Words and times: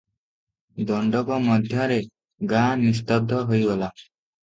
ଦଣ୍ତକ 0.91 1.37
ମଧ୍ୟରେ 1.45 2.01
ଗାଁ 2.57 2.67
ନିସ୍ତବ୍ଧ 2.83 3.47
ହୋଇଗଲା। 3.53 3.97